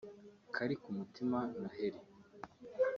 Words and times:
Karikumutima 0.55 1.37
Nohel 1.61 1.95